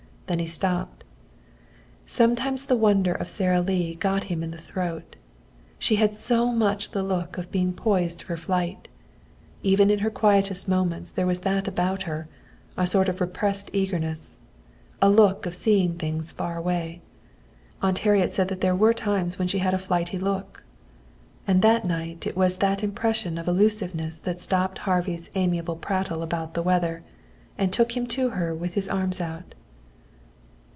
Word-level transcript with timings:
Then 0.27 0.39
he 0.39 0.47
stopped. 0.47 1.03
Sometimes 2.05 2.65
the 2.65 2.77
wonder 2.77 3.11
of 3.13 3.27
Sara 3.27 3.59
Lee 3.59 3.95
got 3.95 4.23
him 4.25 4.41
in 4.43 4.51
the 4.51 4.57
throat. 4.57 5.17
She 5.77 5.97
had 5.97 6.15
so 6.15 6.53
much 6.53 6.91
the 6.91 7.03
look 7.03 7.37
of 7.37 7.51
being 7.51 7.73
poised 7.73 8.21
for 8.21 8.37
flight. 8.37 8.87
Even 9.61 9.89
in 9.89 9.99
her 9.99 10.09
quietest 10.09 10.69
moments 10.69 11.11
there 11.11 11.27
was 11.27 11.39
that 11.39 11.67
about 11.67 12.03
her 12.03 12.29
a 12.77 12.87
sort 12.87 13.09
of 13.09 13.19
repressed 13.19 13.71
eagerness, 13.73 14.39
a 15.01 15.09
look 15.09 15.45
of 15.45 15.53
seeing 15.53 15.95
things 15.97 16.31
far 16.31 16.55
away. 16.57 17.01
Aunt 17.81 17.99
Harriet 17.99 18.33
said 18.33 18.47
that 18.47 18.61
there 18.61 18.73
were 18.75 18.93
times 18.93 19.37
when 19.37 19.49
she 19.49 19.57
had 19.59 19.73
a 19.73 19.77
"flighty" 19.77 20.17
look. 20.17 20.63
And 21.45 21.61
that 21.61 21.83
night 21.83 22.25
it 22.25 22.37
was 22.37 22.55
that 22.59 22.83
impression 22.83 23.37
of 23.37 23.49
elusiveness 23.49 24.17
that 24.19 24.39
stopped 24.39 24.77
Harvey's 24.77 25.29
amiable 25.35 25.75
prattle 25.75 26.23
about 26.23 26.53
the 26.53 26.63
weather 26.63 27.01
and 27.57 27.73
took 27.73 27.97
him 27.97 28.07
to 28.15 28.29
her 28.29 28.55
with 28.55 28.75
his 28.75 28.87
arms 28.87 29.19
out. 29.19 29.55